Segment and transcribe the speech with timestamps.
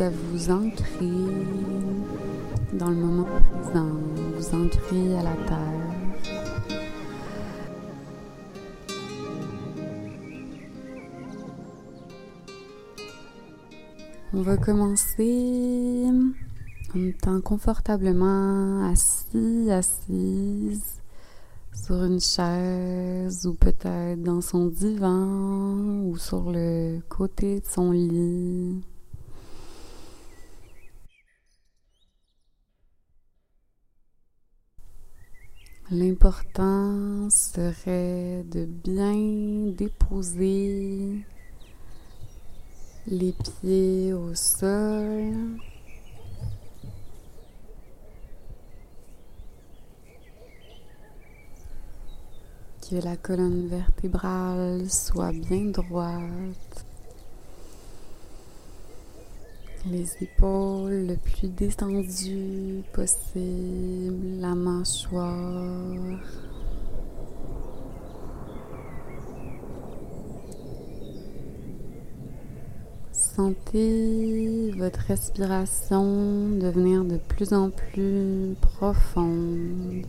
[0.00, 1.10] à vous ancrer
[2.72, 3.90] dans le moment présent,
[4.36, 5.78] vous ancrer à la terre.
[14.32, 16.06] On va commencer
[16.94, 21.00] en étant confortablement assis, assise
[21.72, 28.80] sur une chaise ou peut-être dans son divan ou sur le côté de son lit.
[35.90, 41.24] L'important serait de bien déposer
[43.06, 45.56] les pieds au sol.
[52.90, 56.87] Que la colonne vertébrale soit bien droite.
[59.90, 66.20] Les épaules le plus détendues possible, la mâchoire.
[73.12, 80.04] Sentez votre respiration devenir de plus en plus profonde.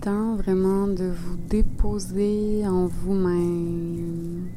[0.00, 4.48] Temps vraiment de vous déposer en vous-même,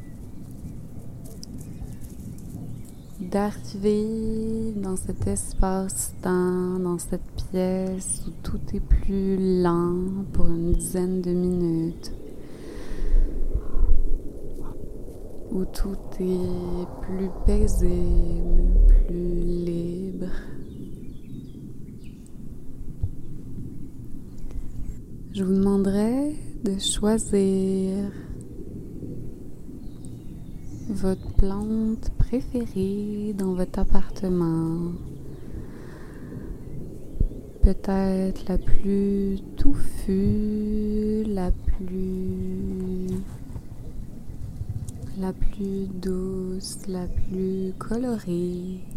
[3.20, 11.20] d'arriver dans cet espace-temps, dans cette pièce où tout est plus lent pour une dizaine
[11.20, 12.12] de minutes,
[15.50, 18.74] où tout est plus paisible,
[19.06, 20.26] plus libre.
[25.36, 28.08] Je vous demanderai de choisir
[30.88, 34.92] votre plante préférée dans votre appartement.
[37.62, 43.08] Peut-être la plus touffue, la plus
[45.18, 48.93] la plus douce, la plus colorée.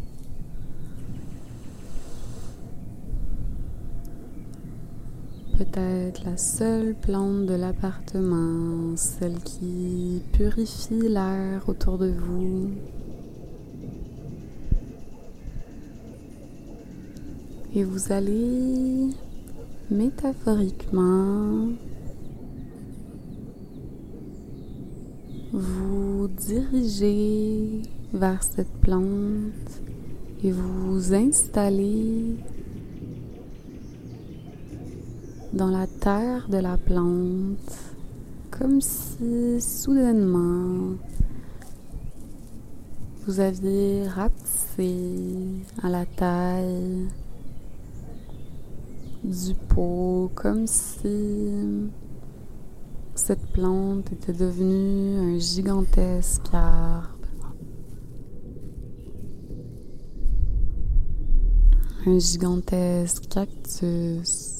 [5.57, 12.69] Peut-être la seule plante de l'appartement, celle qui purifie l'air autour de vous.
[17.73, 19.09] Et vous allez
[19.89, 21.69] métaphoriquement
[25.53, 27.81] vous diriger
[28.13, 29.81] vers cette plante
[30.43, 32.35] et vous installer
[35.57, 37.79] dans la terre de la plante,
[38.51, 40.95] comme si soudainement
[43.25, 47.07] vous aviez rapetissé à la taille
[49.23, 51.49] du pot, comme si
[53.15, 57.53] cette plante était devenue un gigantesque arbre.
[62.05, 64.56] Un gigantesque cactus.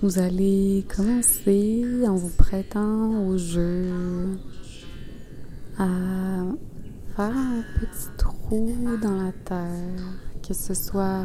[0.00, 3.90] Vous allez commencer en vous prêtant au jeu
[5.76, 5.88] à
[7.16, 10.00] faire un petit trou dans la terre,
[10.46, 11.24] que ce soit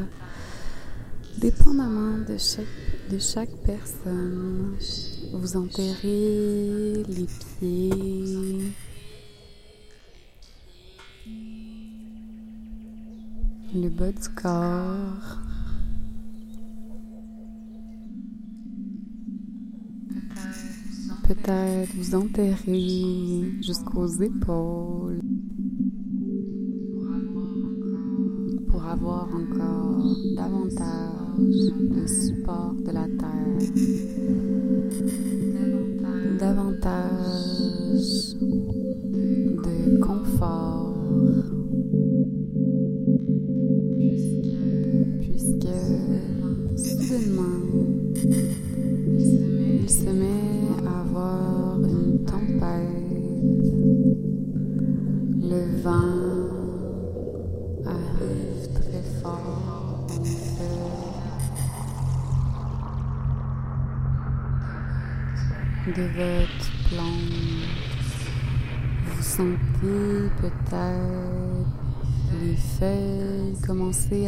[1.37, 2.65] dépendamment de chaque,
[3.11, 4.75] de chaque personne.
[5.33, 7.27] Vous enterrez les
[7.59, 8.73] pieds.
[13.75, 15.52] Le bas du corps.
[21.33, 25.19] Peut-être vous enterrer jusqu'aux épaules.
[28.67, 30.03] Pour avoir encore
[30.35, 33.57] davantage de support de la terre,
[36.39, 38.35] davantage
[39.63, 40.93] de confort,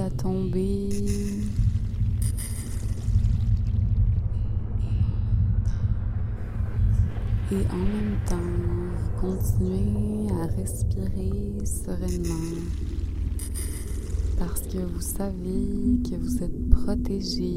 [0.09, 0.89] tomber.
[7.51, 12.61] Et en même temps, continuez à respirer sereinement
[14.37, 17.53] parce que vous savez que vous êtes protégé,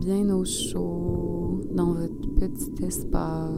[0.00, 3.50] bien au chaud dans votre petit espace.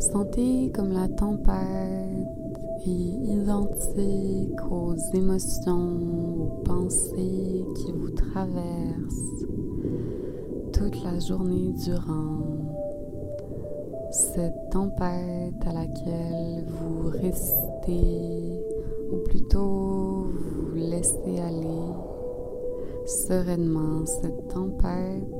[0.00, 2.09] Sentez comme la tempête
[2.88, 5.98] est identique aux émotions,
[6.40, 9.44] aux pensées qui vous traversent
[10.72, 12.38] toute la journée durant.
[14.10, 18.64] Cette tempête à laquelle vous restez,
[19.12, 21.94] ou plutôt vous laissez aller
[23.06, 25.39] sereinement, cette tempête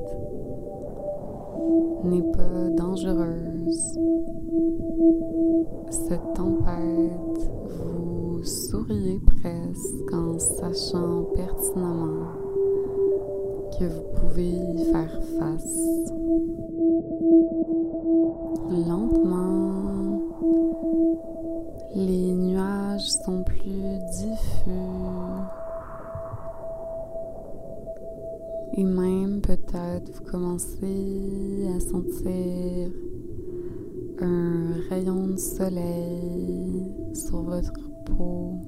[2.03, 3.99] n'est pas dangereuse.
[5.89, 12.27] Cette tempête, vous souriez presque en sachant pertinemment
[13.77, 16.11] que vous pouvez y faire face.
[18.69, 19.60] Lentement,
[30.09, 32.91] vous commencez à sentir
[34.19, 37.73] un rayon de soleil sur votre
[38.05, 38.59] peau.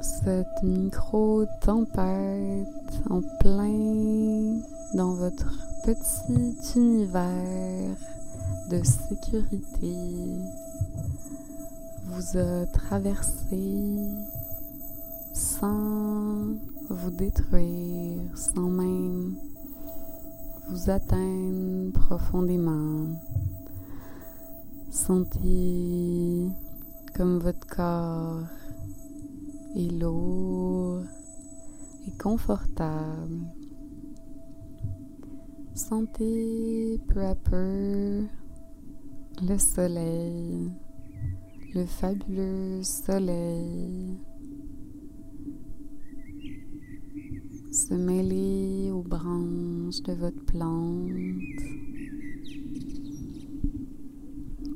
[0.00, 2.68] Cette micro-tempête
[3.08, 4.60] en plein
[4.94, 5.52] dans votre
[5.84, 7.96] petit univers
[8.70, 9.96] de sécurité
[12.06, 13.96] vous a traversé
[15.60, 16.54] sans
[16.88, 19.34] vous détruire, sans même
[20.68, 23.08] vous atteindre profondément.
[24.90, 26.46] Sentez
[27.16, 28.44] comme votre corps
[29.74, 31.02] est lourd
[32.06, 33.46] et confortable.
[35.74, 38.22] Sentez peu à peu
[39.42, 40.70] le soleil,
[41.74, 44.18] le fabuleux soleil
[47.78, 51.38] se mêler aux branches de votre plante.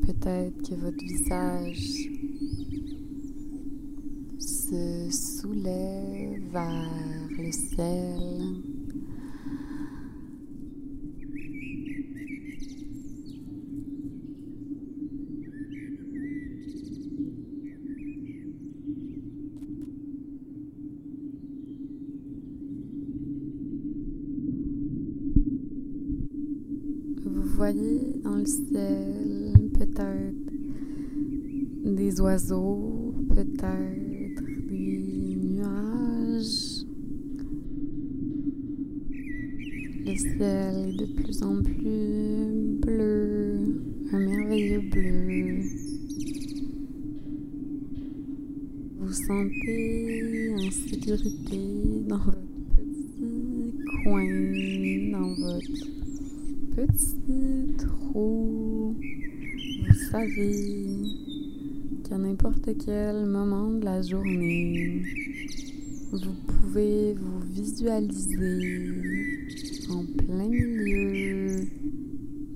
[0.06, 2.09] Peut-être que votre visage
[4.38, 8.62] se soulève vers le ciel.
[27.25, 30.42] Vous voyez dans le ciel peut-être
[31.85, 36.85] des oiseaux, peut-être des nuages.
[40.04, 43.61] Le ciel est de plus en plus bleu,
[44.12, 45.61] un merveilleux bleu.
[48.99, 51.71] Vous sentez en sécurité
[60.34, 65.02] Qu'à n'importe quel moment de la journée,
[66.10, 68.88] vous pouvez vous visualiser
[69.90, 71.66] en plein milieu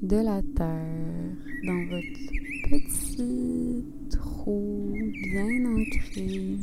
[0.03, 2.31] de la terre, dans votre
[2.71, 6.57] petit trou bien ancré,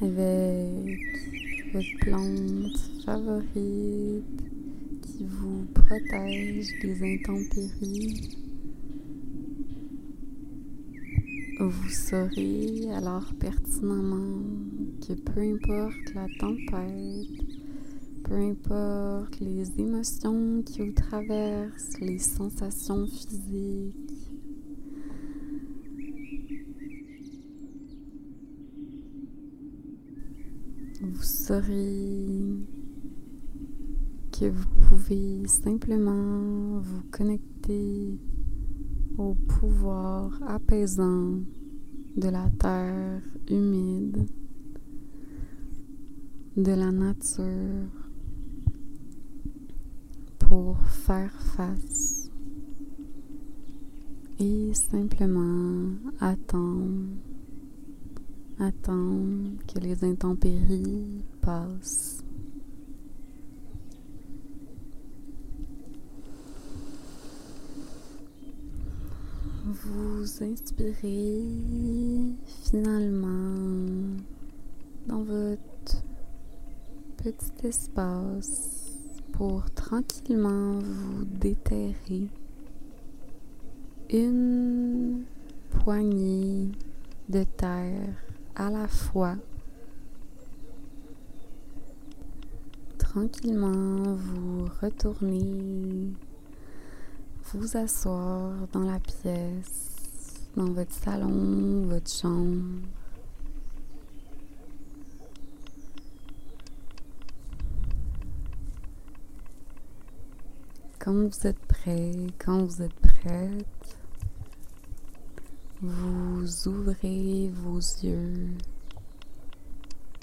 [0.00, 1.00] avec
[1.74, 4.24] votre plante favorite
[5.02, 8.37] qui vous protège des intempéries.
[11.60, 14.44] Vous saurez alors pertinemment
[15.04, 17.46] que peu importe la tempête,
[18.22, 24.30] peu importe les émotions qui vous traversent, les sensations physiques,
[31.00, 32.26] vous saurez
[34.30, 38.16] que vous pouvez simplement vous connecter
[39.18, 41.40] au pouvoir apaisant
[42.16, 43.20] de la terre
[43.50, 44.26] humide,
[46.56, 47.90] de la nature
[50.38, 52.30] pour faire face
[54.38, 57.08] et simplement attendre,
[58.60, 62.17] attendre que les intempéries passent.
[69.84, 71.42] Vous inspirez
[72.64, 74.16] finalement
[75.06, 76.02] dans votre
[77.16, 78.92] petit espace
[79.32, 82.26] pour tranquillement vous déterrer
[84.10, 85.24] une
[85.70, 86.72] poignée
[87.28, 88.14] de terre
[88.56, 89.36] à la fois.
[92.98, 96.12] Tranquillement vous retournez
[97.54, 102.82] vous asseoir dans la pièce, dans votre salon, votre chambre.
[110.98, 113.98] Quand vous êtes prêt, quand vous êtes prête,
[115.80, 118.48] vous ouvrez vos yeux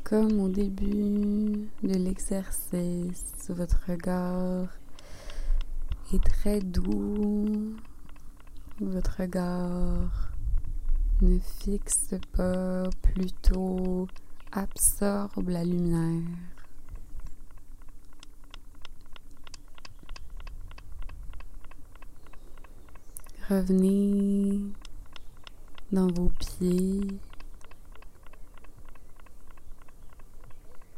[0.03, 4.67] comme au début de l'exercice, votre regard
[6.13, 7.75] est très doux.
[8.79, 10.31] Votre regard
[11.21, 14.07] ne fixe pas, plutôt
[14.51, 16.21] absorbe la lumière.
[23.49, 24.59] Revenez
[25.91, 27.07] dans vos pieds.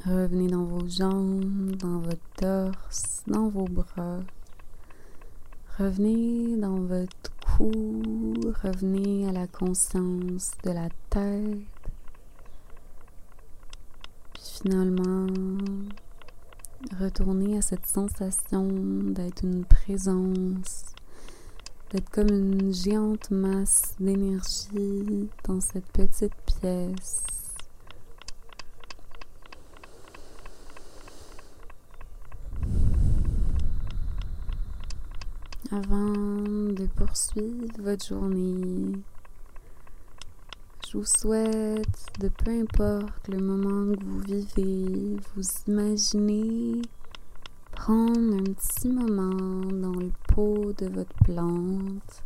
[0.05, 4.21] Revenez dans vos jambes, dans votre torse, dans vos bras.
[5.79, 11.67] Revenez dans votre cou, revenez à la conscience de la tête.
[14.33, 15.27] Puis finalement,
[16.99, 18.67] retournez à cette sensation
[19.11, 20.95] d'être une présence
[21.91, 27.26] d'être comme une géante masse d'énergie dans cette petite pièce.
[35.69, 38.93] Avant de poursuivre votre journée,
[40.87, 46.81] je vous souhaite, de peu importe le moment que vous vivez, vous imaginez
[47.73, 52.23] prendre un petit moment dans le pot de votre plante,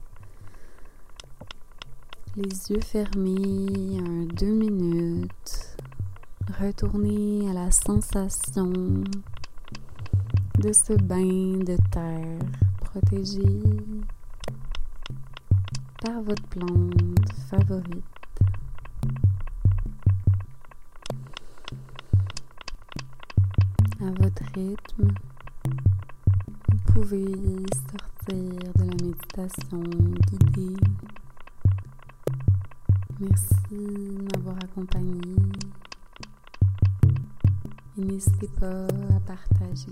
[2.36, 5.77] les yeux fermés, un deux minutes,
[6.60, 8.71] retournez à la sensation
[10.60, 13.41] de ce bain de terre protégé
[16.03, 18.03] par votre plante favorite.
[24.01, 25.13] À votre rythme,
[26.67, 27.25] vous pouvez
[27.91, 29.83] sortir de la méditation
[30.29, 30.75] guidée.
[33.21, 35.36] Merci de m'avoir accompagné.
[37.95, 39.91] N'hésitez pas à partager.